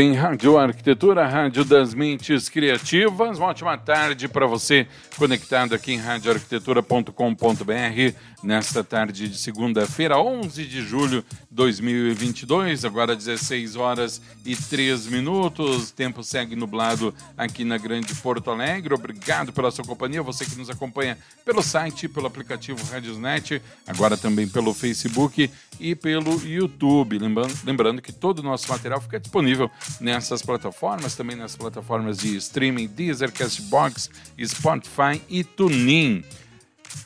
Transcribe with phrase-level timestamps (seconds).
[0.00, 3.36] Bem, Rádio Arquitetura, Rádio das Mentes Criativas.
[3.36, 4.86] Uma ótima tarde para você
[5.18, 13.76] conectado aqui em radioarquitetura.com.br nesta tarde de segunda-feira, 11 de julho de 2022, agora 16
[13.76, 15.90] horas e 3 minutos.
[15.90, 18.94] Tempo segue nublado aqui na Grande Porto Alegre.
[18.94, 24.48] Obrigado pela sua companhia, você que nos acompanha pelo site, pelo aplicativo Radiosnet, agora também
[24.48, 27.18] pelo Facebook e pelo YouTube.
[27.18, 32.36] Lembrando, lembrando que todo o nosso material fica disponível nessas plataformas, também nas plataformas de
[32.36, 34.10] streaming Deezer, Castbox,
[34.46, 36.22] Spotify e TuneIn.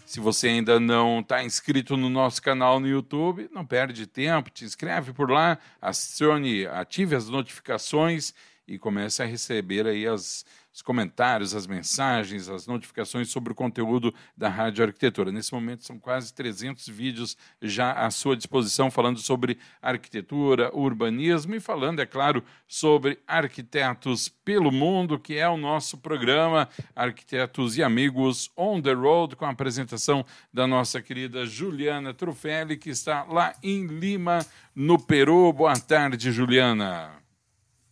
[0.04, 4.64] Se você ainda não está inscrito no nosso canal no YouTube, não perde tempo, te
[4.64, 8.32] inscreve por lá, acione, ative as notificações
[8.66, 10.44] e comece a receber aí as
[10.74, 15.30] os comentários, as mensagens, as notificações sobre o conteúdo da Rádio Arquitetura.
[15.30, 21.60] Nesse momento são quase 300 vídeos já à sua disposição falando sobre arquitetura, urbanismo e
[21.60, 28.50] falando, é claro, sobre arquitetos pelo mundo, que é o nosso programa Arquitetos e Amigos
[28.56, 33.86] on the Road, com a apresentação da nossa querida Juliana Trufelli, que está lá em
[33.86, 34.44] Lima,
[34.74, 35.52] no Peru.
[35.52, 37.23] Boa tarde, Juliana.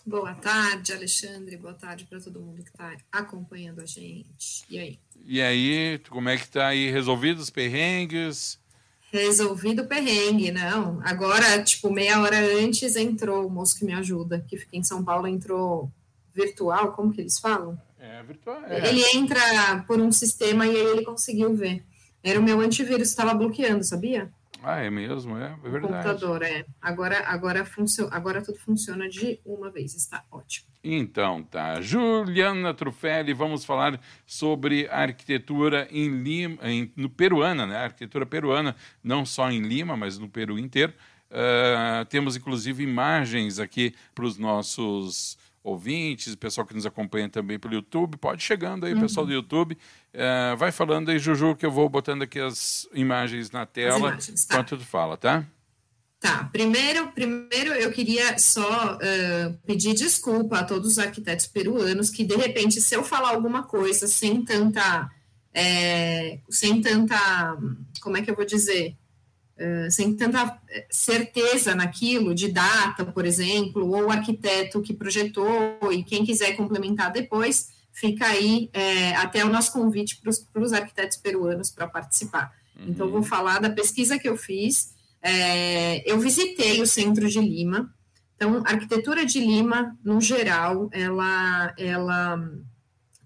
[0.05, 1.57] Boa tarde, Alexandre.
[1.57, 4.65] Boa tarde para todo mundo que está acompanhando a gente.
[4.69, 4.99] E aí?
[5.25, 6.91] E aí, como é que está aí?
[6.91, 8.59] Resolvidos os perrengues?
[9.13, 11.01] Resolvido o perrengue, não.
[11.05, 15.05] Agora, tipo, meia hora antes entrou o moço que me ajuda, que fica em São
[15.05, 15.89] Paulo, entrou
[16.35, 17.81] virtual, como que eles falam?
[18.01, 18.65] É, virtual.
[18.65, 18.89] É.
[18.89, 21.85] Ele entra por um sistema e aí ele conseguiu ver.
[22.25, 24.33] Era o meu antivírus, estava bloqueando, sabia?
[24.63, 26.05] Ah, é mesmo, é, é verdade.
[26.05, 26.65] computador, é.
[26.81, 28.09] Agora, agora, funcio...
[28.11, 30.69] agora tudo funciona de uma vez, está ótimo.
[30.85, 31.81] Então tá.
[31.81, 37.77] Juliana Trufelli, vamos falar sobre arquitetura em Lima, em, no peruana, né?
[37.77, 40.93] Arquitetura peruana, não só em Lima, mas no Peru inteiro.
[41.31, 47.75] Uh, temos inclusive imagens aqui para os nossos ouvintes, pessoal que nos acompanha também pelo
[47.75, 48.17] YouTube.
[48.17, 49.01] Pode chegando aí, uhum.
[49.01, 49.79] pessoal do YouTube.
[50.15, 54.45] Uh, vai falando aí, Juju, que eu vou botando aqui as imagens na tela imagens,
[54.45, 54.55] tá.
[54.55, 55.45] enquanto tu fala, tá?
[56.21, 62.25] Tá, primeiro, primeiro eu queria só uh, pedir desculpa a todos os arquitetos peruanos que,
[62.25, 65.11] de repente, se eu falar alguma coisa sem tanta,
[65.53, 67.57] é, sem tanta,
[68.01, 68.95] como é que eu vou dizer,
[69.59, 76.05] uh, sem tanta certeza naquilo, de data, por exemplo, ou o arquiteto que projetou e
[76.05, 80.21] quem quiser complementar depois, fica aí é, até o nosso convite
[80.53, 82.53] para os arquitetos peruanos para participar.
[82.77, 82.87] Uhum.
[82.89, 84.95] Então, vou falar da pesquisa que eu fiz.
[85.23, 87.95] É, eu visitei o centro de Lima.
[88.35, 92.51] Então, a arquitetura de Lima, no geral, ela, ela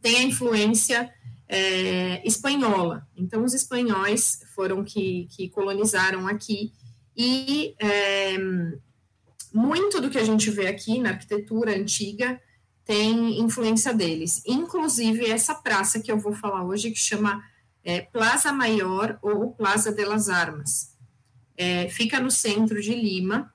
[0.03, 1.11] tem a influência
[1.49, 3.07] é, espanhola.
[3.17, 6.73] Então, os espanhóis foram que, que colonizaram aqui
[7.17, 8.37] e é,
[9.55, 12.39] muito do que a gente vê aqui na arquitetura antiga
[12.87, 14.41] tem influência deles.
[14.47, 17.43] Inclusive essa praça que eu vou falar hoje, que chama
[17.85, 20.95] é, Plaza Maior ou Plaza de las Armas.
[21.57, 23.53] É, fica no centro de Lima,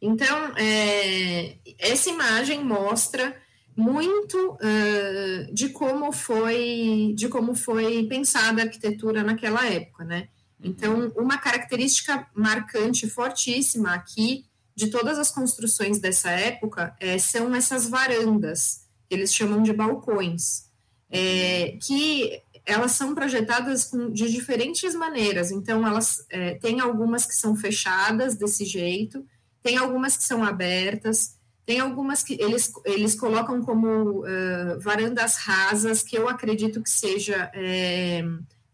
[0.01, 3.37] Então, é, essa imagem mostra
[3.77, 10.29] muito uh, de como foi de como foi pensada a arquitetura naquela época, né?
[10.59, 10.71] Uhum.
[10.71, 14.45] Então, uma característica marcante, fortíssima aqui
[14.75, 20.72] de todas as construções dessa época é, são essas varandas, que eles chamam de balcões
[21.13, 25.51] é, que elas são projetadas de diferentes maneiras.
[25.51, 29.25] Então, elas é, tem algumas que são fechadas desse jeito,
[29.63, 31.37] tem algumas que são abertas,
[31.67, 37.51] tem algumas que eles, eles colocam como uh, varandas rasas, que eu acredito que seja.
[37.55, 38.25] É,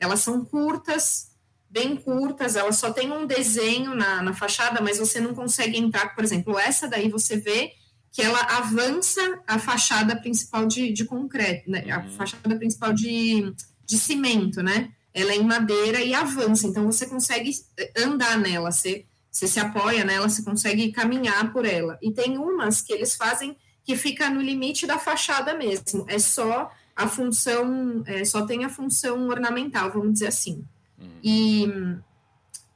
[0.00, 1.32] elas são curtas,
[1.69, 6.14] bem curtas, elas só tem um desenho na, na fachada, mas você não consegue entrar.
[6.14, 7.73] Por exemplo, essa daí você vê
[8.12, 11.90] que ela avança a fachada principal de, de concreto, né?
[11.90, 12.10] a uhum.
[12.12, 13.52] fachada principal de,
[13.87, 14.90] de cimento, né?
[15.12, 17.50] Ela é em madeira e avança, então você consegue
[17.96, 21.96] andar nela, você você se apoia nela, você consegue caminhar por ela.
[22.02, 26.04] E tem umas que eles fazem que fica no limite da fachada mesmo.
[26.08, 30.64] É só a função, é, só tem a função ornamental, vamos dizer assim.
[30.99, 31.08] Uhum.
[31.22, 31.66] E,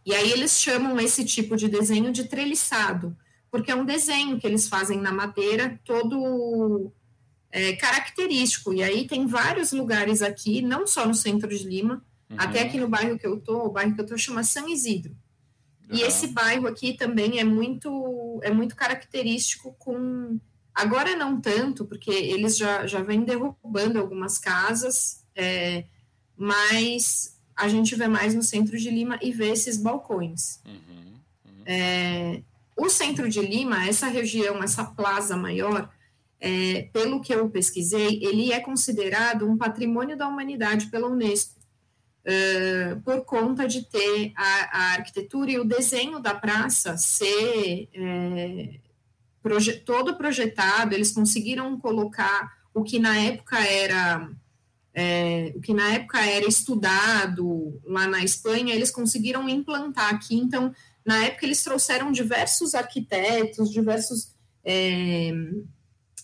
[0.07, 3.17] e aí eles chamam esse tipo de desenho de treliçado,
[3.53, 6.91] porque é um desenho que eles fazem na madeira todo
[7.51, 8.73] é, característico.
[8.73, 12.37] E aí tem vários lugares aqui, não só no centro de Lima, uhum.
[12.39, 15.15] até aqui no bairro que eu tô, o bairro que eu tô chama São Isidro.
[15.87, 15.99] Uhum.
[15.99, 20.41] E esse bairro aqui também é muito, é muito característico com.
[20.75, 25.85] Agora não tanto, porque eles já, já vêm derrubando algumas casas, é,
[26.35, 30.59] mas a gente vê mais no centro de Lima e vê esses balcões.
[30.65, 30.73] Uhum,
[31.45, 31.63] uhum.
[31.67, 32.43] É,
[32.77, 35.91] o centro de Lima, essa região, essa plaza maior,
[36.41, 41.63] é, pelo que eu pesquisei, ele é considerado um patrimônio da humanidade pela Unesco
[42.23, 48.75] uh, por conta de ter a, a, arquitetura e o desenho da praça ser é,
[49.43, 54.29] proje todo projetado, eles conseguiram colocar o que na época era
[54.95, 60.37] é, o que na época era estudado lá na Espanha, eles conseguiram implantar aqui.
[60.37, 64.33] Então, na época, eles trouxeram diversos arquitetos, diversos
[64.65, 65.33] é,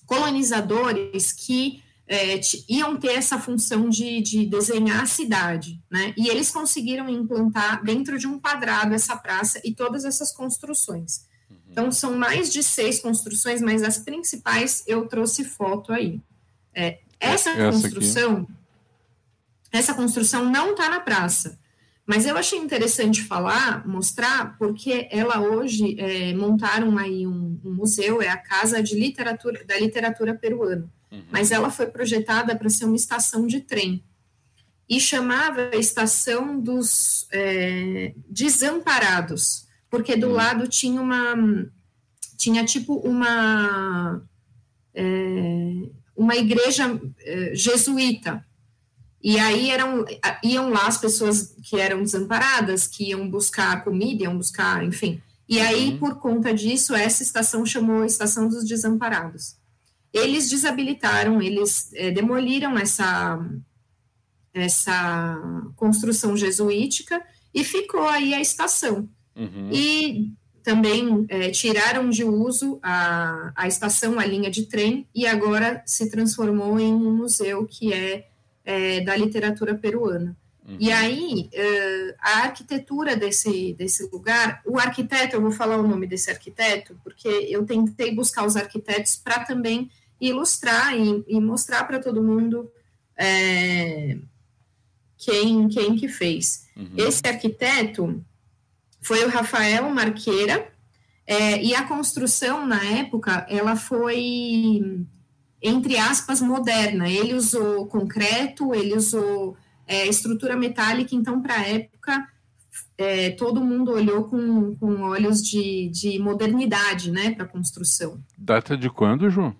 [0.06, 6.14] colonizadores que é, iam ter essa função de, de, desenhar a cidade, né?
[6.16, 11.26] E eles conseguiram implantar dentro de um quadrado essa praça e todas essas construções.
[11.50, 11.56] Uhum.
[11.70, 16.20] Então, são mais de seis construções, mas as principais eu trouxe foto aí.
[16.74, 18.52] É, essa, essa construção, aqui.
[19.72, 21.58] essa construção não está na praça,
[22.08, 28.22] mas eu achei interessante falar, mostrar, porque ela hoje é, montaram aí um, um museu,
[28.22, 31.24] é a Casa de Literatura da Literatura Peruana uhum.
[31.30, 34.04] mas ela foi projetada para ser uma estação de trem
[34.88, 40.32] e chamava a estação dos é, desamparados, porque do uhum.
[40.32, 41.34] lado tinha uma
[42.36, 44.22] tinha tipo uma
[44.94, 48.44] é, uma igreja é, jesuíta
[49.22, 50.04] e aí eram
[50.42, 55.20] iam lá as pessoas que eram desamparadas, que iam buscar comida, iam buscar, enfim.
[55.48, 55.98] E aí, uhum.
[55.98, 59.58] por conta disso, essa estação chamou Estação dos Desamparados
[60.12, 63.38] eles desabilitaram, eles é, demoliram essa,
[64.52, 67.22] essa construção jesuítica
[67.54, 69.08] e ficou aí a estação.
[69.36, 69.70] Uhum.
[69.72, 70.32] E
[70.62, 76.10] também é, tiraram de uso a, a estação, a linha de trem, e agora se
[76.10, 78.28] transformou em um museu que é,
[78.68, 80.36] é da literatura peruana.
[80.66, 80.76] Uhum.
[80.78, 86.06] E aí, uh, a arquitetura desse, desse lugar, o arquiteto, eu vou falar o nome
[86.06, 91.98] desse arquiteto, porque eu tentei buscar os arquitetos para também ilustrar e, e mostrar para
[91.98, 92.70] todo mundo
[93.16, 94.18] é,
[95.16, 96.66] quem, quem que fez.
[96.76, 96.92] Uhum.
[96.98, 98.22] Esse arquiteto
[99.00, 100.70] foi o Rafael Marqueira,
[101.26, 105.06] é, e a construção, na época, ela foi,
[105.62, 107.08] entre aspas, moderna.
[107.08, 112.28] Ele usou concreto, ele usou é, estrutura metálica, então, para a época,
[112.96, 118.22] é, todo mundo olhou com, com olhos de, de modernidade, né, para a construção.
[118.36, 119.54] Data de quando, João?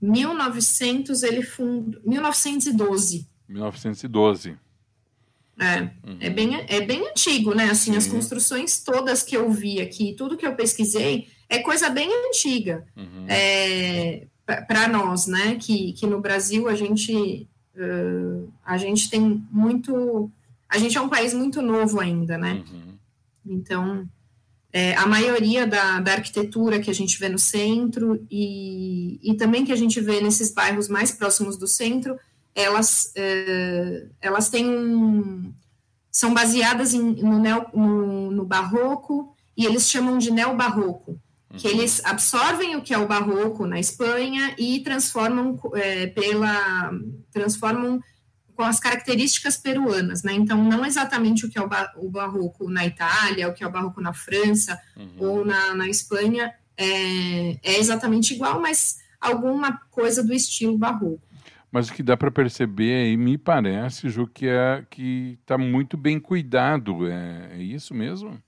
[0.00, 2.00] 1900, ele fundou.
[2.04, 3.28] 1912.
[3.48, 4.56] 1912.
[5.60, 6.18] É, uhum.
[6.20, 7.64] é, bem, é bem antigo, né?
[7.64, 7.96] Assim, Sim.
[7.96, 12.86] as construções todas que eu vi aqui, tudo que eu pesquisei, é coisa bem antiga
[12.96, 13.26] uhum.
[13.26, 14.28] é,
[14.66, 15.56] para nós, né?
[15.56, 20.30] Que, que no Brasil a gente, uh, a gente tem muito.
[20.68, 22.64] A gente é um país muito novo ainda, né?
[22.70, 22.98] Uhum.
[23.46, 24.08] Então,
[24.72, 29.64] é, a maioria da, da, arquitetura que a gente vê no centro e, e também
[29.64, 32.18] que a gente vê nesses bairros mais próximos do centro,
[32.54, 35.52] elas, é, elas têm um,
[36.10, 41.18] são baseadas em, no, neo, no, no, barroco e eles chamam de neobarroco,
[41.56, 41.74] que uhum.
[41.74, 46.92] eles absorvem o que é o barroco na Espanha e transformam é, pela
[47.32, 48.00] transformam
[48.54, 50.32] com as características peruanas, né?
[50.32, 53.66] Então, não exatamente o que é o, ba o barroco na Itália, o que é
[53.66, 55.14] o barroco na França uhum.
[55.18, 61.22] ou na, na Espanha é, é, exatamente igual, mas alguma coisa do estilo barroco.
[61.70, 65.96] Mas o que dá para perceber aí, me parece, Ju, que é que está muito
[65.96, 67.06] bem cuidado.
[67.06, 68.42] É, é, isso mesmo?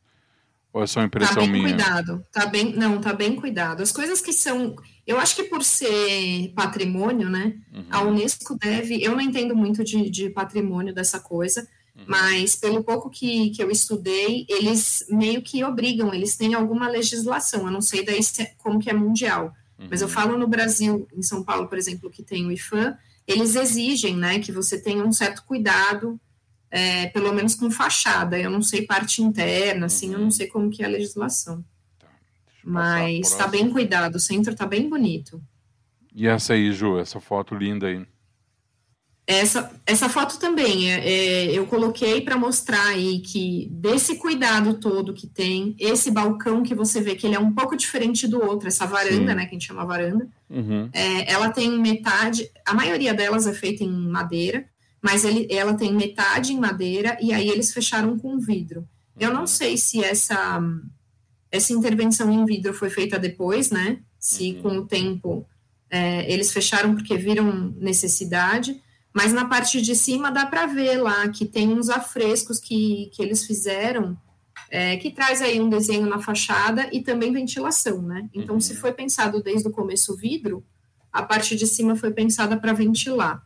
[0.72, 1.68] Ou é só impressão tá bem minha?
[1.68, 3.82] cuidado, tá bem, não, tá bem cuidado.
[3.82, 7.54] As coisas que são, eu acho que por ser patrimônio, né?
[7.74, 7.84] Uhum.
[7.90, 12.04] A Unesco deve, eu não entendo muito de, de patrimônio dessa coisa, uhum.
[12.06, 17.66] mas pelo pouco que, que eu estudei, eles meio que obrigam, eles têm alguma legislação.
[17.66, 19.88] Eu não sei daí se, é, como que é mundial, uhum.
[19.90, 20.14] mas eu uhum.
[20.14, 22.96] falo no Brasil, em São Paulo, por exemplo, que tem o IFAM,
[23.26, 26.20] eles exigem, né, que você tenha um certo cuidado
[26.70, 28.38] é, pelo menos com fachada.
[28.38, 30.30] Eu não sei parte interna, assim, eu não uhum.
[30.30, 31.64] sei como que é a legislação.
[31.98, 32.06] Tá,
[32.64, 35.42] Mas está bem cuidado, o centro está bem bonito.
[36.14, 38.04] E essa aí, Ju, essa foto linda aí?
[39.26, 45.14] Essa, essa foto também, é, é eu coloquei para mostrar aí que desse cuidado todo
[45.14, 48.66] que tem, esse balcão que você vê que ele é um pouco diferente do outro,
[48.66, 49.36] essa varanda, Sim.
[49.36, 50.90] né, que a gente chama varanda, uhum.
[50.92, 54.68] é, ela tem metade, a maioria delas é feita em madeira,
[55.02, 58.86] mas ele, ela tem metade em madeira e aí eles fecharam com vidro.
[59.18, 59.46] Eu não uhum.
[59.46, 60.60] sei se essa
[61.50, 64.00] essa intervenção em vidro foi feita depois, né?
[64.18, 64.62] Se uhum.
[64.62, 65.46] com o tempo
[65.90, 68.80] é, eles fecharam porque viram necessidade,
[69.12, 73.20] mas na parte de cima dá para ver lá que tem uns afrescos que, que
[73.20, 74.16] eles fizeram,
[74.70, 78.28] é, que traz aí um desenho na fachada e também ventilação, né?
[78.32, 78.60] Então, uhum.
[78.60, 80.64] se foi pensado desde o começo o vidro,
[81.12, 83.42] a parte de cima foi pensada para ventilar.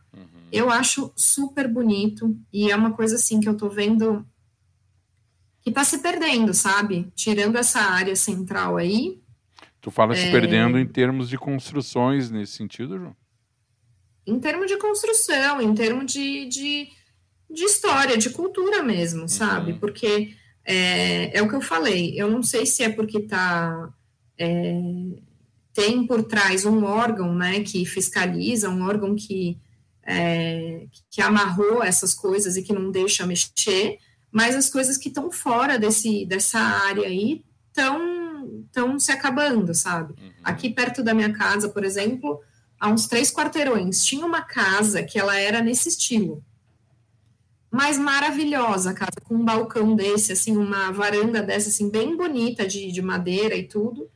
[0.55, 4.25] Eu acho super bonito e é uma coisa assim que eu tô vendo
[5.61, 7.11] que tá se perdendo, sabe?
[7.13, 9.19] Tirando essa área central aí.
[9.81, 10.15] Tu fala é...
[10.15, 13.15] se perdendo em termos de construções nesse sentido, João?
[14.25, 16.87] Em termos de construção, em termos de, de,
[17.51, 19.27] de história, de cultura mesmo, uhum.
[19.27, 19.73] sabe?
[19.73, 20.33] Porque
[20.63, 23.93] é, é, o que eu falei, eu não sei se é porque tá.
[24.37, 24.79] É,
[25.73, 29.59] tem por trás um órgão né, que fiscaliza, um órgão que
[30.05, 33.97] é, que amarrou essas coisas e que não deixa mexer,
[34.31, 40.13] mas as coisas que estão fora desse, dessa área aí estão se acabando, sabe?
[40.21, 40.31] Uhum.
[40.43, 42.39] Aqui perto da minha casa, por exemplo,
[42.79, 46.43] há uns três quarteirões, tinha uma casa que ela era nesse estilo,
[47.71, 52.89] mas maravilhosa, casa com um balcão desse, assim, uma varanda dessa, assim, bem bonita, de,
[52.91, 54.09] de madeira e tudo.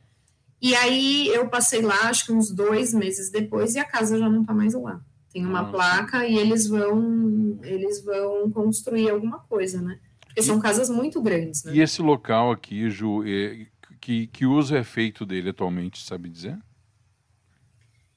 [0.62, 4.28] E aí eu passei lá, acho que uns dois meses depois, e a casa já
[4.30, 5.00] não está mais lá.
[5.32, 9.98] Tem uma ah, placa e eles vão eles vão construir alguma coisa, né?
[10.20, 11.74] Porque são casas muito grandes, né?
[11.74, 13.66] E esse local aqui, Ju, é,
[14.00, 16.58] que, que uso é feito dele atualmente, sabe dizer?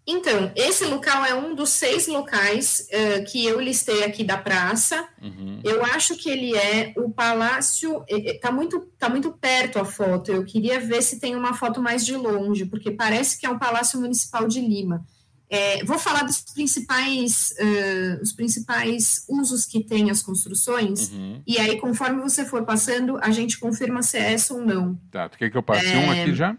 [0.06, 5.08] Então, esse local é um dos seis locais uh, que eu listei aqui da praça.
[5.22, 5.62] Uhum.
[5.64, 8.04] Eu acho que ele é o palácio.
[8.10, 10.30] Está muito, tá muito perto a foto.
[10.30, 13.58] Eu queria ver se tem uma foto mais de longe, porque parece que é o
[13.58, 15.06] Palácio Municipal de Lima.
[15.54, 21.44] É, vou falar dos principais, uh, os principais usos que tem as construções, uhum.
[21.46, 25.00] e aí, conforme você for passando, a gente confirma se é essa ou não.
[25.12, 26.58] Tá, tu quer que eu passe é, um aqui já?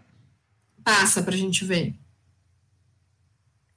[0.81, 1.93] Passa para a gente ver.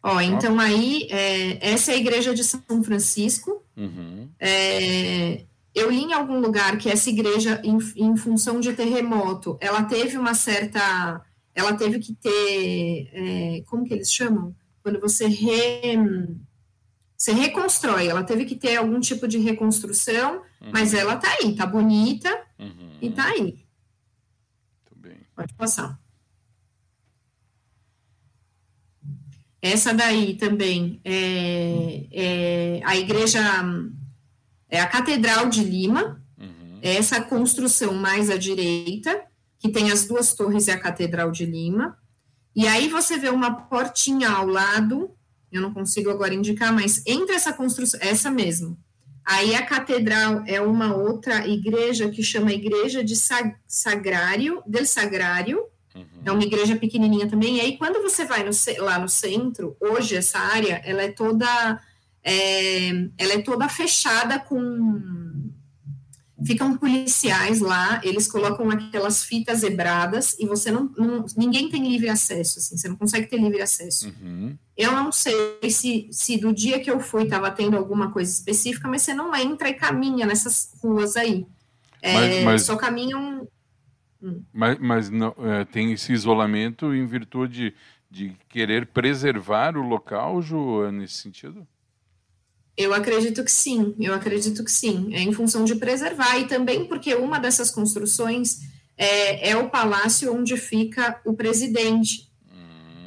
[0.04, 3.60] Ó, então aí, é, essa é a igreja de São Francisco.
[3.76, 4.28] Uhum.
[4.38, 9.82] É, eu li em algum lugar que essa igreja, em, em função de terremoto, ela
[9.82, 11.20] teve uma certa.
[11.52, 13.10] Ela teve que ter.
[13.12, 14.54] É, como que eles chamam?
[14.82, 15.96] Quando você, re,
[17.16, 20.70] você reconstrói, ela teve que ter algum tipo de reconstrução, uhum.
[20.72, 22.98] mas ela tá aí, tá bonita uhum.
[23.00, 23.66] e tá aí.
[24.84, 25.18] Muito bem.
[25.34, 25.98] Pode passar.
[29.60, 33.40] Essa daí também é, é, a igreja,
[34.68, 36.78] é a Catedral de Lima, uhum.
[36.80, 39.20] Essa construção mais à direita,
[39.58, 41.97] que tem as duas torres e a Catedral de Lima.
[42.58, 45.14] E aí você vê uma portinha ao lado,
[45.52, 48.76] eu não consigo agora indicar, mas entre essa construção, essa mesmo.
[49.24, 53.14] Aí a catedral é uma outra igreja que chama Igreja de
[53.64, 56.22] Sagrário, del Sagrário, uhum.
[56.24, 57.58] é uma igreja pequenininha também.
[57.58, 58.50] E aí quando você vai no,
[58.84, 61.80] lá no centro, hoje essa área, ela é toda,
[62.24, 65.27] é, ela é toda fechada com
[66.44, 72.08] ficam policiais lá, eles colocam aquelas fitas zebradas e você não, não, ninguém tem livre
[72.08, 74.08] acesso, assim, você não consegue ter livre acesso.
[74.08, 74.56] Uhum.
[74.76, 78.86] Eu não sei se, se do dia que eu fui estava tendo alguma coisa específica,
[78.86, 81.46] mas você não entra e caminha nessas ruas aí.
[82.00, 83.48] É, mas, mas, só caminham.
[84.22, 84.42] Hum.
[84.52, 87.74] Mas, mas não, é, tem esse isolamento em virtude
[88.08, 91.66] de querer preservar o local, Ju, nesse sentido?
[92.78, 95.12] Eu acredito que sim, eu acredito que sim.
[95.12, 98.60] É em função de preservar e também porque uma dessas construções
[98.96, 102.30] é, é o palácio onde fica o presidente.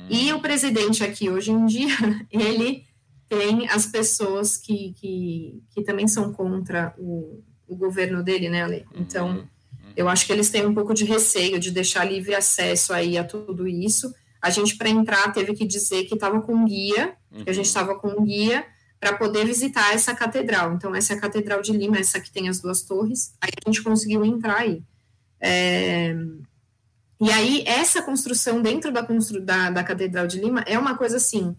[0.10, 1.96] E o presidente aqui hoje em dia,
[2.30, 2.84] ele
[3.30, 8.86] tem as pessoas que, que, que também são contra o, o governo dele, né, Ale?
[8.94, 9.48] Então, uhum.
[9.96, 13.24] eu acho que eles têm um pouco de receio de deixar livre acesso aí a
[13.24, 14.14] tudo isso.
[14.42, 17.46] A gente, para entrar, teve que dizer que estava com guia, uhum.
[17.46, 18.66] que a gente estava com um guia
[19.02, 20.74] para poder visitar essa catedral.
[20.76, 23.34] Então, essa é a Catedral de Lima, essa que tem as duas torres.
[23.42, 24.84] Aí a gente conseguiu entrar aí.
[25.42, 26.16] É...
[27.20, 29.42] E aí, essa construção dentro da, constru...
[29.42, 31.56] da, da Catedral de Lima é uma coisa assim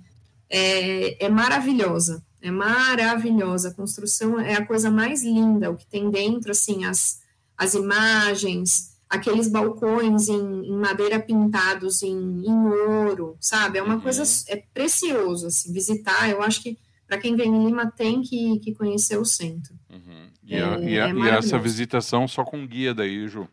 [0.52, 3.70] é, é maravilhosa, é maravilhosa.
[3.70, 7.20] A construção é a coisa mais linda, o que tem dentro, assim, as,
[7.56, 13.78] as imagens, aqueles balcões em, em madeira pintados em, em, ouro, sabe?
[13.78, 14.00] É uma uhum.
[14.02, 16.28] coisa, é precioso, assim, visitar.
[16.28, 16.78] Eu acho que
[17.12, 19.74] para quem vem em Lima tem que, que conhecer o centro.
[19.90, 20.30] Uhum.
[20.42, 23.46] E, é, a, e, a, é e, essa visitação só com guia daí, Ju?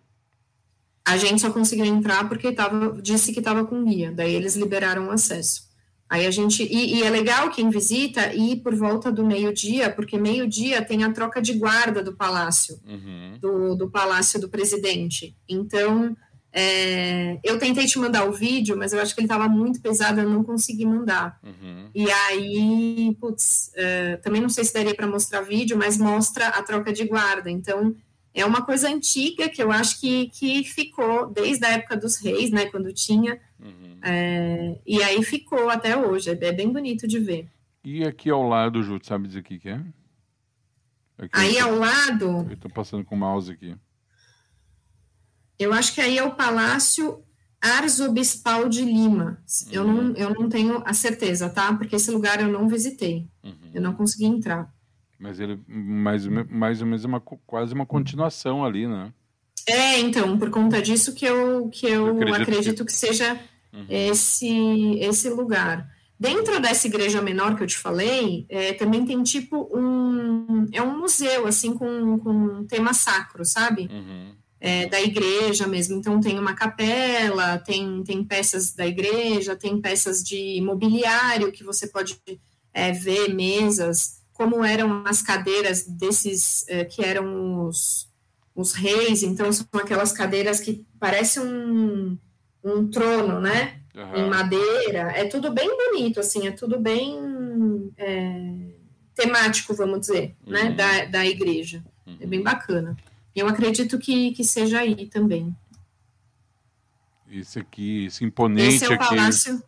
[1.05, 5.07] A gente só conseguiu entrar porque tava, disse que estava com guia, daí eles liberaram
[5.07, 5.67] o acesso.
[6.09, 6.63] Aí a gente.
[6.63, 11.11] E, e, é legal quem visita ir por volta do meio-dia, porque meio-dia tem a
[11.11, 13.39] troca de guarda do palácio, uhum.
[13.41, 15.35] do, do palácio do presidente.
[15.49, 16.15] Então,
[16.51, 20.19] é, eu tentei te mandar o vídeo, mas eu acho que ele estava muito pesado,
[20.19, 21.39] eu não consegui mandar.
[21.43, 21.89] Uhum.
[21.93, 26.63] E aí, putz, é, também não sei se daria para mostrar vídeo, mas mostra a
[26.63, 27.49] troca de guarda.
[27.49, 27.95] Então,
[28.33, 32.51] é uma coisa antiga que eu acho que, que ficou desde a época dos reis,
[32.51, 33.39] né, quando tinha.
[33.59, 37.47] Uhum é, e aí ficou até hoje, é bem bonito de ver.
[37.83, 39.81] E aqui ao lado, Ju, sabe dizer o que, que é?
[41.17, 42.25] Aqui aí tô, ao lado.
[42.47, 43.75] Eu estou passando com o mouse aqui.
[45.59, 47.21] Eu acho que aí é o Palácio
[47.61, 49.43] Arzobispal de Lima.
[49.67, 49.71] Uhum.
[49.71, 51.73] Eu, não, eu não tenho a certeza, tá?
[51.73, 53.27] Porque esse lugar eu não visitei.
[53.43, 53.71] Uhum.
[53.73, 54.73] Eu não consegui entrar.
[55.19, 59.11] Mas ele mais, mais ou menos é uma, quase uma continuação ali, né?
[59.67, 62.91] É, então, por conta disso que eu, que eu, eu acredito, acredito que...
[62.91, 63.39] que seja
[63.73, 63.85] uhum.
[63.89, 65.87] esse, esse lugar.
[66.17, 70.65] Dentro dessa igreja menor que eu te falei, é, também tem tipo um.
[70.71, 73.89] É um museu, assim, com, com um tema sacro, sabe?
[73.91, 74.33] Uhum.
[74.61, 75.97] É, da igreja mesmo.
[75.97, 81.87] Então, tem uma capela, tem, tem peças da igreja, tem peças de mobiliário que você
[81.87, 82.21] pode
[82.73, 88.09] é, ver, mesas, como eram as cadeiras desses é, que eram os,
[88.53, 89.23] os reis.
[89.23, 92.17] Então, são aquelas cadeiras que parecem um
[92.63, 93.79] um trono, né?
[93.95, 94.15] Uhum.
[94.15, 95.11] Em madeira.
[95.15, 98.71] É tudo bem bonito, assim, é tudo bem é,
[99.15, 100.63] temático, vamos dizer, né?
[100.63, 100.69] uhum.
[100.69, 100.71] né?
[100.71, 101.83] Da, da igreja.
[102.05, 102.17] Uhum.
[102.19, 102.95] É bem bacana.
[103.35, 105.55] Eu acredito que, que seja aí também.
[107.29, 109.09] Esse aqui, esse imponente esse é o aqui.
[109.09, 109.63] Palácio,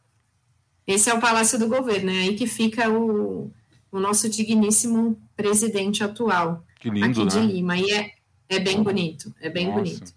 [0.88, 3.52] esse é o Palácio do Governo, é aí que fica o,
[3.92, 6.66] o nosso digníssimo presidente atual.
[6.80, 7.42] Que lindo, aqui né?
[7.42, 7.78] de Lima.
[7.78, 8.12] E é,
[8.50, 9.80] é bem bonito, é bem Nossa.
[9.80, 10.14] bonito.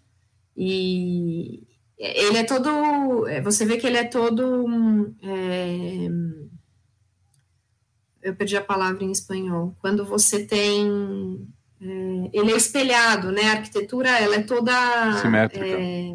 [0.56, 1.62] E,
[1.98, 3.26] ele é todo.
[3.26, 5.14] É, você vê que ele é todo.
[5.22, 6.08] É,
[8.22, 9.76] eu perdi a palavra em espanhol.
[9.80, 11.46] Quando você tem.
[11.84, 13.42] É, ele é espelhado, né?
[13.42, 14.72] A arquitetura ela é toda.
[15.20, 15.66] Simétrica.
[15.66, 16.14] É,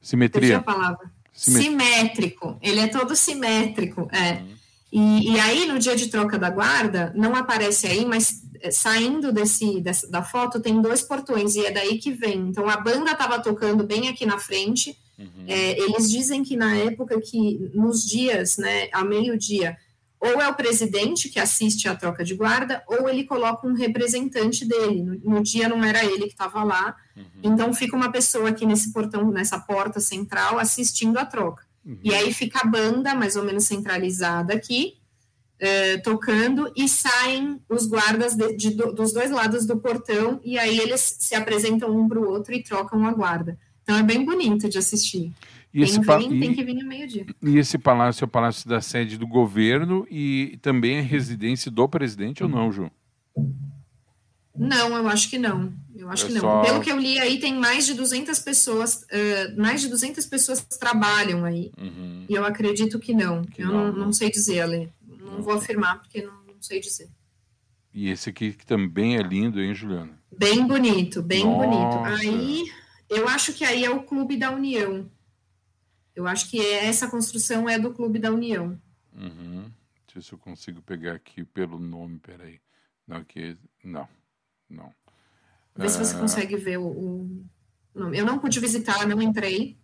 [0.00, 0.58] Simetria.
[0.58, 1.10] A palavra.
[1.32, 2.58] Simétrico.
[2.62, 4.08] Ele é todo simétrico.
[4.12, 4.34] É.
[4.34, 4.56] Uhum.
[4.92, 9.32] E, e aí, no dia de troca da guarda, não aparece aí, mas é, saindo
[9.32, 12.38] desse, dessa, da foto, tem dois portões, e é daí que vem.
[12.48, 14.96] Então, a banda estava tocando bem aqui na frente.
[15.18, 15.44] Uhum.
[15.46, 19.76] É, eles dizem que na época que, nos dias, né, a meio-dia,
[20.20, 24.64] ou é o presidente que assiste à troca de guarda, ou ele coloca um representante
[24.64, 25.02] dele.
[25.02, 26.96] No, no dia não era ele que estava lá.
[27.16, 27.24] Uhum.
[27.42, 31.64] Então, fica uma pessoa aqui nesse portão, nessa porta central, assistindo a troca.
[31.84, 31.98] Uhum.
[32.02, 34.94] E aí fica a banda mais ou menos centralizada aqui,
[35.60, 40.78] uh, tocando, e saem os guardas de, de, dos dois lados do portão, e aí
[40.78, 43.58] eles se apresentam um para o outro e trocam a guarda.
[43.82, 45.32] Então é bem bonito de assistir.
[45.76, 47.26] E esse vem, tem que vir meio-dia.
[47.42, 51.86] E esse palácio é o palácio da sede do governo e também é residência do
[51.86, 52.90] presidente ou não, Ju?
[54.56, 55.70] Não, eu acho que não.
[55.94, 56.62] Eu acho é que não.
[56.62, 60.64] Pelo que eu li aí, tem mais de 200 pessoas, uh, mais de 200 pessoas
[60.80, 61.70] trabalham aí.
[61.78, 62.24] Uhum.
[62.26, 63.42] E eu acredito que não.
[63.42, 64.90] Que eu não, não, sei dizer, Ale.
[65.06, 67.10] Não, não vou afirmar, porque não, não, sei dizer.
[67.92, 70.18] E esse aqui que também é lindo, hein, Juliana?
[70.38, 71.66] Bem bonito, bem Nossa.
[71.66, 72.04] bonito.
[72.18, 72.64] Aí,
[73.10, 75.06] eu acho que aí é o Clube da União.
[76.16, 78.80] Eu acho que essa construção é do Clube da União.
[79.12, 79.70] Uhum.
[80.06, 82.58] Deixa eu ver se eu consigo pegar aqui pelo nome, peraí.
[83.06, 84.08] Não, aqui, não.
[84.68, 84.92] Não.
[85.76, 86.18] Vê se você ah.
[86.18, 87.46] consegue ver o, o
[87.94, 88.18] nome.
[88.18, 89.78] Eu não pude visitar, não entrei.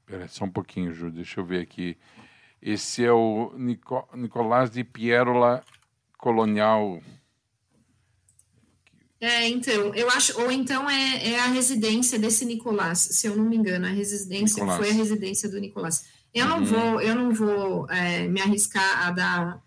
[0.00, 1.96] Espera só um pouquinho, Ju, deixa eu ver aqui.
[2.60, 5.64] Esse é o Nico, Nicolás de Pierola
[6.18, 7.00] Colonial.
[9.20, 13.44] É, então, eu acho, ou então é, é a residência desse Nicolás, se eu não
[13.44, 14.78] me engano, a residência Nicolás.
[14.78, 16.04] foi a residência do Nicolás.
[16.32, 16.64] Eu não uhum.
[16.64, 19.62] vou, eu não vou é, me arriscar a dar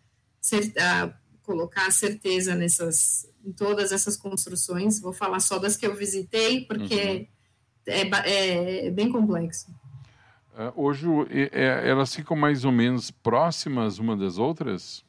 [0.79, 4.99] a colocar certeza nessas em todas essas construções.
[4.99, 7.27] Vou falar só das que eu visitei, porque uhum.
[7.87, 9.67] é, é, bem complexo.
[10.53, 11.07] Uh, hoje
[11.51, 15.03] é, elas ficam mais ou menos próximas uma das outras?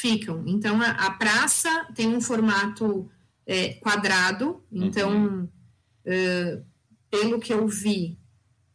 [0.00, 0.44] Ficam.
[0.46, 3.10] Então a, a praça tem um formato
[3.48, 4.62] é, quadrado.
[4.70, 5.48] Então, uhum.
[6.06, 6.64] uh,
[7.10, 8.18] pelo que eu vi,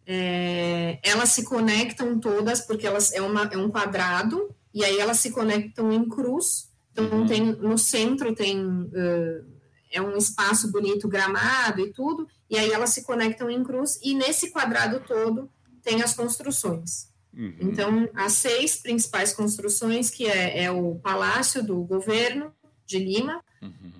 [0.05, 5.19] é, elas se conectam todas porque elas é, uma, é um quadrado e aí elas
[5.19, 6.69] se conectam em cruz.
[6.91, 7.27] Então uhum.
[7.27, 9.45] tem no centro tem uh,
[9.91, 14.13] é um espaço bonito gramado e tudo e aí elas se conectam em cruz e
[14.13, 15.49] nesse quadrado todo
[15.81, 17.12] tem as construções.
[17.35, 17.55] Uhum.
[17.59, 22.53] Então as seis principais construções que é, é o Palácio do Governo
[22.85, 23.91] de Lima, uhum.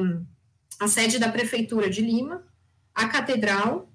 [0.00, 0.26] um,
[0.80, 2.44] a sede da prefeitura de Lima,
[2.94, 3.88] a catedral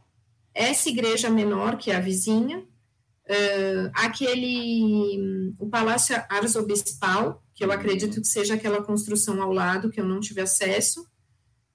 [0.54, 8.22] essa igreja menor, que é a vizinha, uh, aquele, o Palácio Arzobispal, que eu acredito
[8.22, 11.06] que seja aquela construção ao lado, que eu não tive acesso,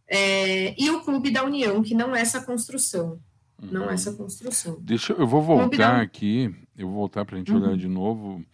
[0.07, 3.21] é, e o Clube da União, que não é essa construção.
[3.61, 3.69] Uhum.
[3.73, 4.79] Não é essa construção.
[4.81, 6.01] Deixa eu vou voltar da...
[6.01, 7.61] aqui, eu vou voltar para a gente uhum.
[7.63, 8.45] olhar de novo.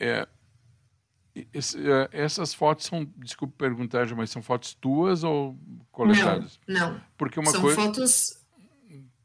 [0.00, 0.26] É,
[1.52, 5.56] esse, é, essas fotos são, desculpe perguntar, mas são fotos tuas ou
[5.90, 6.58] coletadas?
[6.66, 7.00] Não, não.
[7.16, 7.76] Porque uma são coisa...
[7.76, 8.42] fotos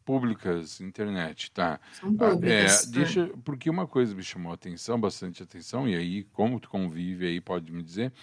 [0.05, 1.79] públicas, internet, tá?
[1.99, 2.87] São públicas.
[2.87, 6.69] É, deixa, porque uma coisa me chamou a atenção, bastante atenção, e aí, como tu
[6.69, 8.13] convive aí, pode me dizer,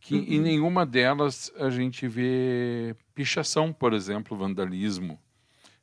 [0.00, 0.24] que uhum.
[0.24, 5.18] em nenhuma delas a gente vê pichação, por exemplo, vandalismo.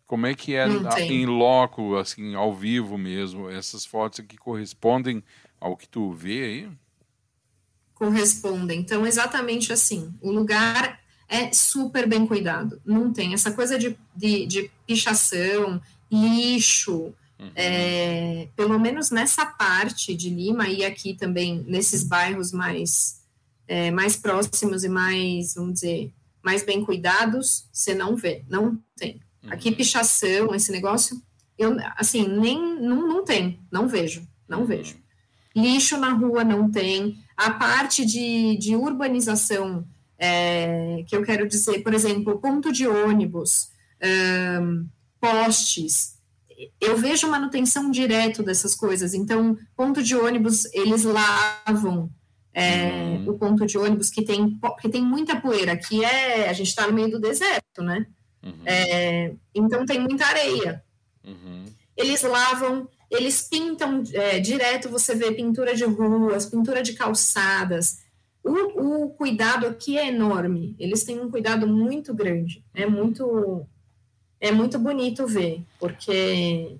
[0.06, 0.68] Como é que é
[1.00, 5.24] em loco, assim, ao vivo mesmo, essas fotos que correspondem
[5.60, 6.70] ao que tu vê aí?
[7.96, 8.80] Correspondem.
[8.80, 10.14] Então, exatamente assim.
[10.22, 12.80] O lugar é super bem cuidado.
[12.86, 17.14] Não tem essa coisa de, de, de pichação, lixo.
[17.38, 17.52] Uhum.
[17.54, 23.22] É, pelo menos nessa parte de Lima e aqui também nesses bairros mais
[23.68, 29.20] é, mais próximos e mais vamos dizer mais bem cuidados você não vê não tem
[29.46, 29.54] uhum.
[29.54, 31.22] aqui pichação esse negócio
[31.58, 34.66] eu assim nem não, não tem não vejo não uhum.
[34.66, 34.98] vejo
[35.56, 39.86] lixo na rua não tem a parte de, de urbanização
[40.18, 43.70] é, que eu quero dizer, por exemplo, ponto de ônibus,
[44.62, 44.88] um,
[45.20, 46.16] postes,
[46.80, 49.14] eu vejo manutenção direto dessas coisas.
[49.14, 52.10] Então, ponto de ônibus, eles lavam
[52.54, 53.30] é, uhum.
[53.30, 56.88] o ponto de ônibus que tem, que tem muita poeira, que é, a gente está
[56.88, 58.06] no meio do deserto, né?
[58.46, 58.54] Uhum.
[58.66, 60.84] É, então tem muita areia.
[61.26, 61.66] Uhum.
[61.98, 68.06] Eles lavam, eles pintam é, direto, você vê pintura de ruas, pintura de calçadas,
[68.46, 70.76] o, o, cuidado aqui é enorme.
[70.78, 72.64] Eles têm um cuidado muito grande.
[72.76, 73.66] É muito,
[74.40, 76.78] é muito bonito ver, porque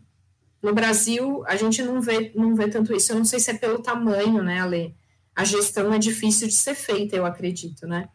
[0.62, 3.12] no Brasil a gente não vê, não vê tanto isso.
[3.12, 4.96] Eu não sei se é pelo tamanho, né, Ale?
[5.36, 8.10] A gestão é difícil de ser feita, eu acredito, né?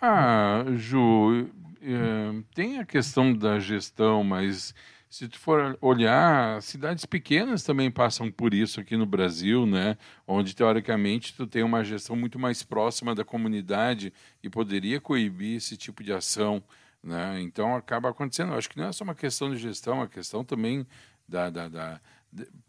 [0.00, 1.48] Ah, Ju,
[1.84, 4.74] é, tem a questão da gestão, mas
[5.10, 9.96] se tu for olhar, cidades pequenas também passam por isso aqui no Brasil, né?
[10.26, 15.76] Onde teoricamente tu tem uma gestão muito mais próxima da comunidade e poderia coibir esse
[15.76, 16.60] tipo de ação,
[17.02, 17.40] né?
[17.40, 18.54] Então acaba acontecendo.
[18.54, 20.84] acho que não é só uma questão de gestão, é uma questão também
[21.28, 22.00] da, da, da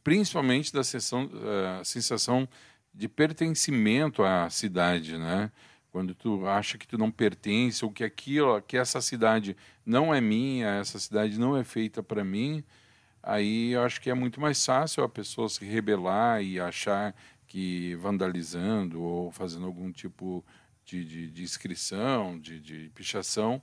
[0.04, 2.48] principalmente da sensação, uh, sensação
[2.94, 5.52] de pertencimento à cidade, né?
[5.96, 9.56] Quando tu acha que tu não pertence ou que aquilo, que essa cidade
[9.86, 12.62] não é minha, essa cidade não é feita para mim,
[13.24, 17.16] aí eu acho que é muito mais fácil a pessoa se rebelar e achar
[17.48, 20.44] que vandalizando ou fazendo algum tipo
[20.84, 23.62] de, de, de inscrição, de, de pichação,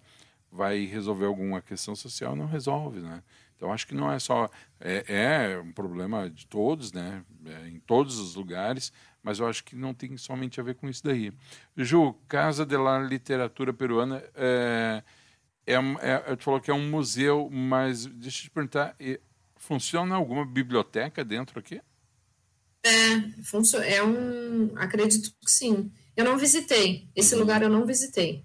[0.50, 3.22] vai resolver alguma questão social, não resolve, né?
[3.54, 4.48] Então acho que não é só
[4.80, 5.04] é,
[5.52, 7.22] é um problema de todos, né?
[7.44, 8.90] É, em todos os lugares,
[9.22, 11.32] mas eu acho que não tem somente a ver com isso daí.
[11.76, 15.02] Ju, Casa de la Literatura Peruana, é,
[15.66, 18.96] é, é, tu falou que é um museu, mas deixa eu te perguntar,
[19.56, 21.80] funciona alguma biblioteca dentro aqui?
[22.84, 25.90] É, funciona, é um, acredito que sim.
[26.16, 27.40] Eu não visitei, esse uhum.
[27.40, 28.44] lugar eu não visitei.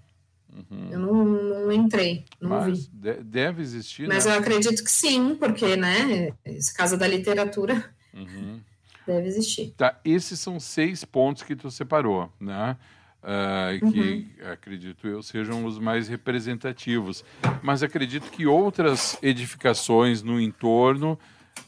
[0.50, 0.88] Uhum.
[0.90, 3.22] Eu não, não, entrei, não Mas vi.
[3.22, 4.32] deve existir, Mas né?
[4.32, 6.32] eu acredito que sim, porque, né,
[6.74, 8.60] Casa da Literatura uhum.
[9.08, 9.72] Deve existir.
[9.74, 12.76] Tá, esses são seis pontos que tu separou, né?
[13.22, 14.52] Uh, que uhum.
[14.52, 17.24] acredito eu sejam os mais representativos.
[17.62, 21.18] Mas acredito que outras edificações no entorno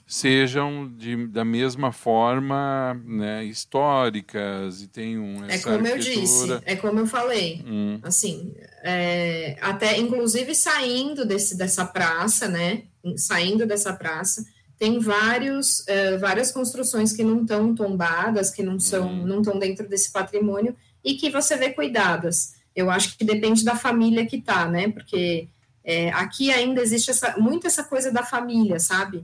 [0.06, 6.98] sejam de, da mesma forma né, históricas e tenham é como eu disse é como
[6.98, 8.00] eu falei hum.
[8.02, 12.82] assim é, até inclusive saindo desse, dessa praça né
[13.16, 14.44] saindo dessa praça
[14.80, 19.26] tem vários, uh, várias construções que não estão tombadas, que não são, uhum.
[19.26, 22.54] não estão dentro desse patrimônio e que você vê cuidadas.
[22.74, 24.88] Eu acho que depende da família que tá, né?
[24.88, 25.48] Porque
[25.84, 29.18] é, aqui ainda existe essa, muito essa coisa da família, sabe?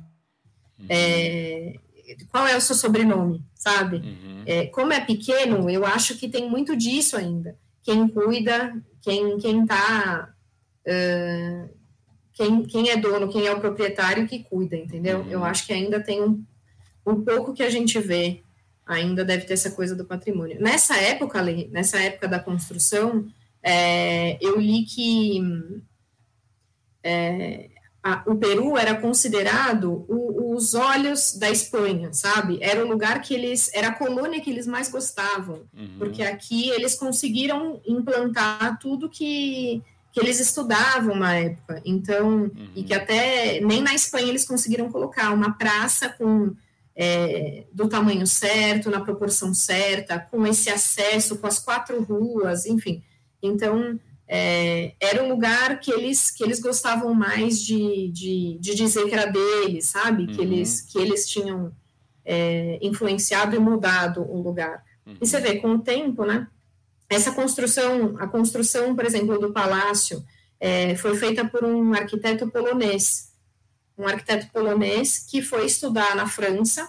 [0.79, 0.87] Uhum.
[0.90, 1.77] É,
[2.31, 3.97] qual é o seu sobrenome, sabe?
[3.97, 4.42] Uhum.
[4.45, 7.57] É, como é pequeno, eu acho que tem muito disso ainda.
[7.83, 10.35] Quem cuida, quem, quem tá.
[10.87, 11.71] Uh,
[12.37, 15.20] quem, quem é dono, quem é o proprietário que cuida, entendeu?
[15.20, 15.31] Uhum.
[15.31, 16.44] Eu acho que ainda tem um,
[17.05, 18.42] um pouco que a gente vê,
[18.87, 20.61] ainda deve ter essa coisa do patrimônio.
[20.61, 23.27] Nessa época, ali, nessa época da construção,
[23.62, 25.40] é, eu li que
[27.03, 27.70] é,
[28.03, 32.59] a, o Peru era considerado o, os olhos da Espanha, sabe?
[32.61, 35.96] Era o lugar que eles, era a colônia que eles mais gostavam, uhum.
[35.99, 39.83] porque aqui eles conseguiram implantar tudo que,
[40.16, 41.83] que eles estudavam na época.
[41.85, 42.70] Então, uhum.
[42.74, 46.55] e que até nem na Espanha eles conseguiram colocar uma praça com
[46.96, 53.02] é, do tamanho certo, na proporção certa, com esse acesso, com as quatro ruas, enfim.
[53.42, 59.07] Então, é, era um lugar que eles, que eles gostavam mais de, de, de dizer
[59.07, 60.22] que era deles, sabe?
[60.22, 60.29] Uhum.
[60.29, 61.70] Que, eles, que eles tinham
[62.24, 64.83] é, influenciado e mudado o lugar.
[65.05, 65.18] Uhum.
[65.20, 66.48] E você vê, com o tempo, né?
[67.09, 70.25] Essa construção, a construção, por exemplo, do palácio,
[70.59, 73.33] é, foi feita por um arquiteto polonês.
[73.97, 76.88] Um arquiteto polonês que foi estudar na França,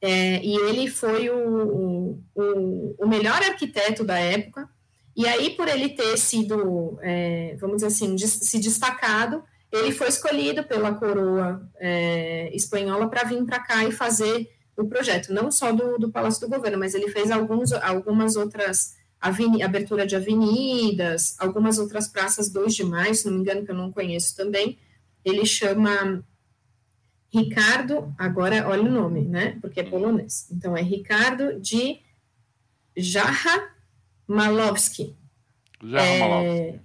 [0.00, 4.68] é, e ele foi o, o, o melhor arquiteto da época,
[5.16, 10.08] e aí, por ele ter sido, é, vamos dizer assim, de, se destacado, ele foi
[10.08, 15.70] escolhido pela coroa é, espanhola para vir para cá e fazer o projeto, não só
[15.72, 18.96] do, do, Palácio do Governo, mas ele fez alguns, algumas outras
[19.62, 23.74] abertura de avenidas, algumas outras praças 2 de maio, se não me engano, que eu
[23.74, 24.78] não conheço também.
[25.24, 26.22] Ele chama
[27.32, 29.58] Ricardo, agora olha o nome, né?
[29.60, 30.46] Porque é polonês.
[30.52, 32.00] Então é Ricardo de
[32.96, 33.74] Jarra
[34.28, 35.16] Malowski.
[35.82, 36.18] Já é...
[36.18, 36.80] Malowski.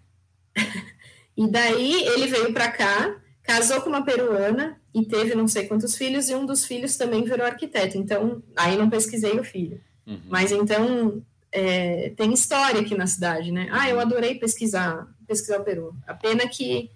[1.38, 5.96] e daí ele veio para cá, casou com uma peruana e teve não sei quantos
[5.96, 7.98] filhos, e um dos filhos também virou arquiteto.
[7.98, 9.80] Então, aí não pesquisei o filho.
[10.08, 10.22] Uhum.
[10.28, 13.68] Mas então é, tem história aqui na cidade, né?
[13.72, 15.96] Ah, eu adorei pesquisar, pesquisar o Peru.
[16.08, 16.92] A pena que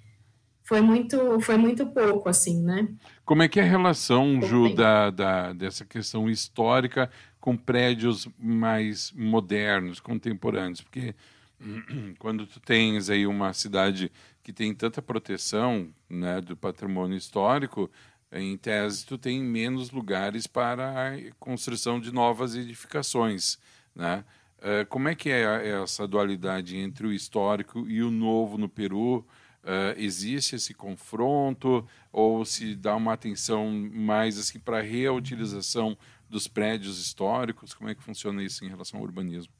[0.64, 2.88] foi muito, foi muito pouco, assim, né?
[3.26, 9.12] Como é que é a relação, Ju, da, da, dessa questão histórica com prédios mais
[9.12, 11.14] modernos, contemporâneos, porque
[12.20, 14.12] quando tu tens aí uma cidade
[14.42, 17.90] que tem tanta proteção né, do patrimônio histórico,
[18.32, 23.58] em tese tu tem menos lugares para a construção de novas edificações,
[23.96, 24.24] né?
[24.64, 29.28] Eh, como é que é essa dualidade entre o histórico e o novo no Peru?
[29.66, 35.98] Uh, existe esse confronto ou se dá uma atenção mais assim para a reutilização
[36.30, 37.74] dos prédios históricos?
[37.74, 39.54] Como é que funciona isso em relação ao urbanismo?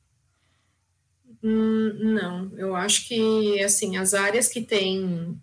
[1.42, 5.42] Hum, não, eu acho que assim as áreas que tem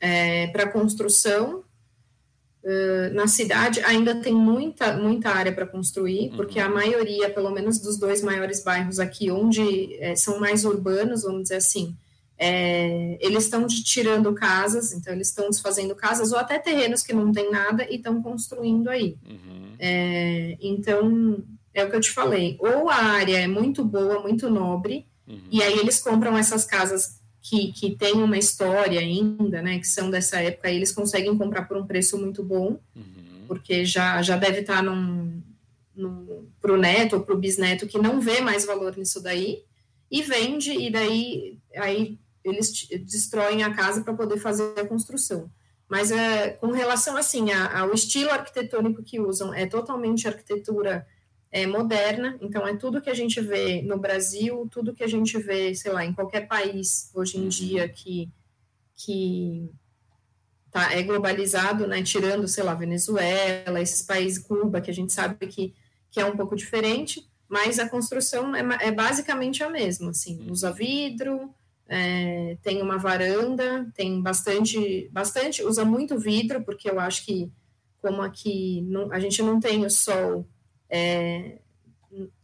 [0.00, 1.62] é, para construção
[2.68, 6.66] uh, na cidade ainda tem muita muita área para construir, porque uhum.
[6.66, 11.44] a maioria, pelo menos dos dois maiores bairros aqui, onde é, são mais urbanos, vamos
[11.44, 11.96] dizer assim,
[12.38, 17.32] é, eles estão tirando casas, então eles estão desfazendo casas ou até terrenos que não
[17.32, 19.16] tem nada e estão construindo aí.
[19.28, 19.74] Uhum.
[19.78, 21.42] É, então,
[21.74, 25.40] é o que eu te falei, ou a área é muito boa, muito nobre, uhum.
[25.50, 27.17] e aí eles compram essas casas
[27.48, 31.78] que, que têm uma história ainda, né, que são dessa época, eles conseguem comprar por
[31.78, 33.44] um preço muito bom, uhum.
[33.46, 35.40] porque já, já deve estar num,
[35.96, 39.62] num, para o neto ou para o bisneto que não vê mais valor nisso daí,
[40.10, 45.50] e vende, e daí aí eles destroem a casa para poder fazer a construção.
[45.88, 51.06] Mas é, com relação assim a, ao estilo arquitetônico que usam, é totalmente arquitetura
[51.50, 55.38] é, moderna, então é tudo que a gente vê no Brasil, tudo que a gente
[55.38, 58.30] vê, sei lá, em qualquer país hoje em dia que,
[58.94, 59.70] que
[60.70, 65.46] tá, é globalizado, né, tirando, sei lá, Venezuela, esses países, Cuba, que a gente sabe
[65.46, 65.74] que,
[66.10, 70.70] que é um pouco diferente, mas a construção é, é basicamente a mesma, assim, usa
[70.70, 71.54] vidro,
[71.88, 77.50] é, tem uma varanda, tem bastante, bastante, usa muito vidro, porque eu acho que,
[78.02, 80.46] como aqui não, a gente não tem o sol
[80.90, 81.58] é,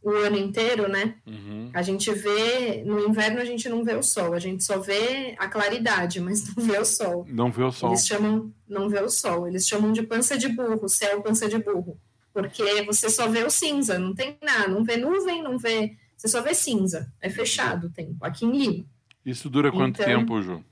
[0.03, 1.17] o ano inteiro, né?
[1.27, 1.71] Uhum.
[1.73, 5.35] A gente vê, no inverno a gente não vê o sol, a gente só vê
[5.39, 7.27] a claridade, mas não vê o sol.
[7.29, 7.91] Não vê o sol.
[7.91, 11.59] Eles chamam, não vê o sol, eles chamam de pança de burro, céu pança de
[11.59, 11.99] burro,
[12.33, 16.29] porque você só vê o cinza, não tem nada, não vê nuvem, não vê, você
[16.29, 18.85] só vê cinza, é fechado o tempo, aqui em Lima.
[19.25, 20.63] Isso dura quanto então, tempo, Ju?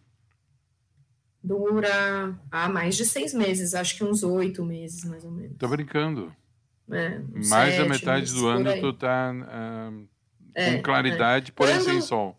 [1.42, 5.56] Dura há mais de seis meses, acho que uns oito meses, mais ou menos.
[5.58, 6.32] Tô brincando.
[6.90, 10.08] É, mais da metade do ano tu tá uh,
[10.54, 11.54] é, com claridade, é.
[11.54, 12.36] porém Quando, sem sol.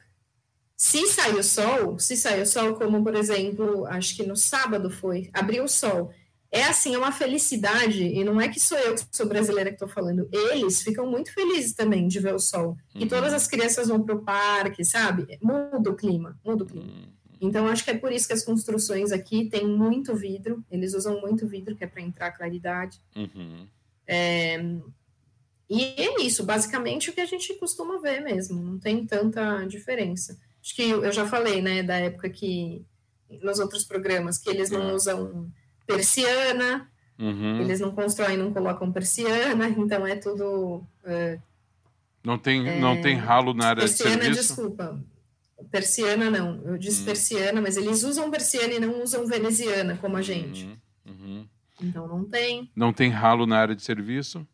[0.75, 4.89] Se sair o sol, se sair o sol, como por exemplo, acho que no sábado
[4.89, 6.11] foi, abriu o sol.
[6.51, 9.75] É assim, é uma felicidade, e não é que sou eu que sou brasileira que
[9.75, 12.77] estou falando, eles ficam muito felizes também de ver o sol.
[12.93, 13.01] Uhum.
[13.01, 15.39] E todas as crianças vão para o parque, sabe?
[15.41, 16.85] Muda o clima, muda o clima.
[16.85, 17.13] Uhum.
[17.41, 21.19] Então, acho que é por isso que as construções aqui têm muito vidro, eles usam
[21.19, 23.01] muito vidro, que é para entrar claridade.
[23.15, 23.67] Uhum.
[24.07, 24.61] É,
[25.69, 30.37] e é isso, basicamente o que a gente costuma ver mesmo, não tem tanta diferença.
[30.61, 32.85] Acho que eu já falei, né, da época que,
[33.41, 34.93] nos outros programas, que eles não é.
[34.93, 35.51] usam
[35.87, 37.61] persiana, uhum.
[37.61, 40.85] eles não constroem, não colocam persiana, então é tudo.
[41.03, 41.39] É,
[42.23, 44.41] não, tem, é, não tem ralo na área persiana, de serviço?
[44.41, 45.03] desculpa.
[45.71, 47.05] Persiana não, eu disse uhum.
[47.05, 50.69] persiana, mas eles usam persiana e não usam veneziana como a gente.
[51.05, 51.47] Uhum.
[51.83, 52.71] Então não tem.
[52.75, 54.47] Não tem ralo na área de serviço?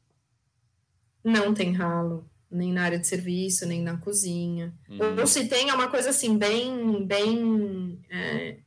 [1.24, 4.74] Não tem ralo, nem na área de serviço, nem na cozinha.
[5.20, 8.58] Ou se tem, é uma coisa assim, bem, bem é,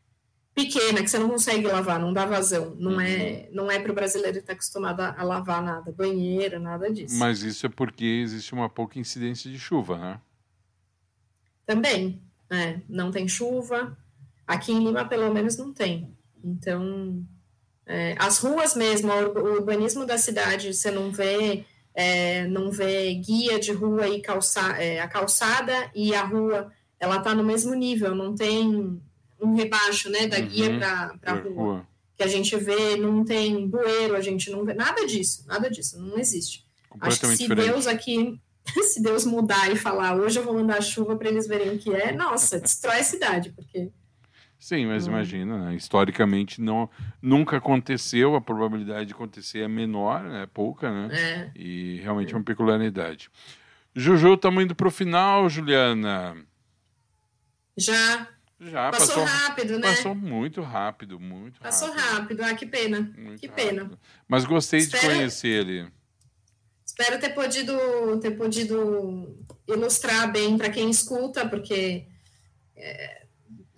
[0.55, 2.77] pequena, que você não consegue lavar, não dá vazão.
[2.79, 3.55] Não é, uhum.
[3.55, 7.19] não é para o brasileiro estar acostumado a, a, lavar nada, banheiro, nada disso.
[7.19, 10.21] Mas isso é porque existe uma pouca incidência de chuva, né?
[11.65, 12.21] Também,
[12.51, 13.97] é, não tem chuva.
[14.47, 16.15] Aqui em Lima, pelo menos, não tem.
[16.45, 17.25] Então,
[17.87, 21.65] é, as ruas mesmo, o urbanismo da cidade, você não vê,
[21.95, 27.17] é, não vê guia de rua e calça, é, a calçada e a rua, ela
[27.17, 29.01] está no mesmo nível, não tem
[29.41, 31.53] um rebaixo, né, da uhum, guia para a rua.
[31.53, 31.87] rua.
[32.17, 35.99] Que a gente vê, não tem bueiro, a gente não vê nada disso, nada disso,
[35.99, 36.65] não existe.
[37.01, 37.69] Acho que se diferente.
[37.69, 38.41] Deus aqui,
[38.93, 41.93] se Deus mudar e falar, hoje eu vou mandar chuva para eles verem o que
[41.93, 43.91] é, nossa, destrói a cidade, porque
[44.63, 45.11] Sim, mas hum.
[45.11, 45.75] imagina, né?
[45.75, 46.89] historicamente não,
[47.21, 51.13] nunca aconteceu, a probabilidade de acontecer é menor, é pouca, né?
[51.13, 51.51] É.
[51.57, 53.29] E realmente é uma peculiaridade.
[53.93, 56.37] Juju, estamos indo para o final, Juliana.
[57.77, 58.29] Já.
[58.61, 59.89] Já, passou, passou, rápido, né?
[59.89, 62.05] Passou muito rápido, muito passou rápido.
[62.05, 63.01] Passou rápido, ah, que pena.
[63.19, 63.67] Muito que rápido.
[63.67, 63.91] pena.
[64.29, 65.09] Mas gostei Espero...
[65.09, 65.91] de conhecer ele.
[66.87, 67.77] Espero ter podido,
[68.21, 72.07] ter podido ilustrar bem para quem escuta, porque
[72.77, 73.22] é,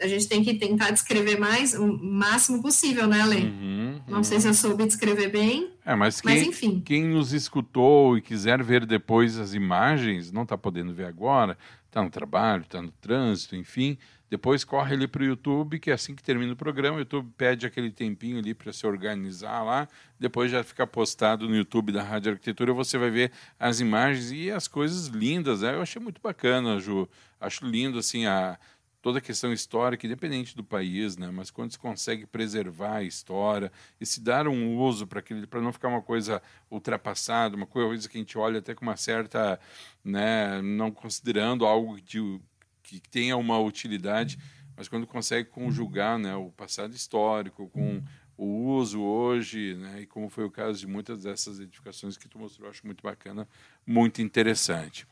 [0.00, 3.44] a gente tem que tentar descrever mais, o máximo possível, né, Ale?
[3.44, 5.70] Uhum, Não sei se eu soube descrever bem.
[5.85, 6.80] É, mas, quem, mas enfim.
[6.85, 12.02] Quem nos escutou e quiser ver depois as imagens, não está podendo ver agora, está
[12.02, 13.96] no trabalho, está no trânsito, enfim.
[14.28, 17.30] Depois corre ali para o YouTube, que é assim que termina o programa, o YouTube
[17.37, 19.87] pede aquele tempinho ali para se organizar lá,
[20.18, 23.30] depois já fica postado no YouTube da Rádio Arquitetura, você vai ver
[23.61, 25.74] as imagens e as coisas lindas, né?
[25.74, 27.09] Eu achei muito bacana, Ju.
[27.40, 28.59] Acho lindo, assim, a,
[29.04, 31.30] toda a questão histórica, independente do país, né?
[31.30, 35.88] mas quando se consegue preservar a história e se dar um uso para não ficar
[35.88, 36.40] uma coisa
[36.70, 39.60] ultrapassada, uma coisa que a gente olha até com uma certa,
[40.02, 42.40] né, não considerando algo de,
[42.82, 44.38] que tenha uma utilidade,
[44.74, 48.02] mas quando consegue conjugar, né, o passado histórico com
[48.38, 52.38] o uso hoje, né, e como foi o caso de muitas dessas edificações que tu
[52.38, 53.46] mostrou, acho muito bacana,
[53.86, 55.06] muito interessante.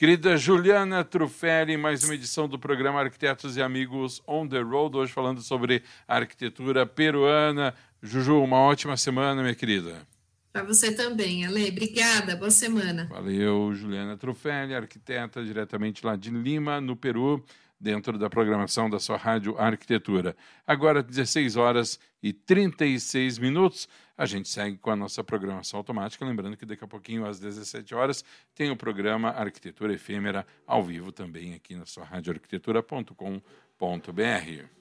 [0.00, 5.12] Querida Juliana Trufelli, mais uma edição do programa Arquitetos e Amigos On the Road, hoje
[5.12, 7.74] falando sobre arquitetura peruana.
[8.02, 10.08] Juju, uma ótima semana, minha querida.
[10.54, 11.68] Para você também, Ale.
[11.68, 13.08] Obrigada, boa semana.
[13.10, 17.44] Valeu, Juliana Trufelli, arquiteta diretamente lá de Lima, no Peru,
[17.80, 20.36] dentro da programação da sua rádio Arquitetura.
[20.66, 23.88] Agora, 16 horas e 36 minutos.
[24.16, 27.94] A gente segue com a nossa programação automática, lembrando que daqui a pouquinho, às 17
[27.94, 28.22] horas,
[28.54, 34.79] tem o programa Arquitetura Efêmera ao vivo também aqui na sua radioarquitetura.com.br.